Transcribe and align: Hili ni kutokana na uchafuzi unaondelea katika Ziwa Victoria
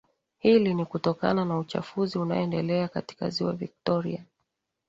Hili 0.39 0.73
ni 0.73 0.85
kutokana 0.85 1.45
na 1.45 1.57
uchafuzi 1.59 2.17
unaondelea 2.19 2.87
katika 2.87 3.29
Ziwa 3.29 3.53
Victoria 3.53 4.25